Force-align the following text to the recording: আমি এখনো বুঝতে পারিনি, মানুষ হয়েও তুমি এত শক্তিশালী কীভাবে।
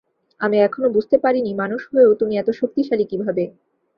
আমি 0.41 0.57
এখনো 0.59 0.87
বুঝতে 0.89 1.17
পারিনি, 1.17 1.51
মানুষ 1.53 1.81
হয়েও 1.91 2.11
তুমি 2.13 2.33
এত 2.37 2.49
শক্তিশালী 2.59 3.05
কীভাবে। 3.11 3.43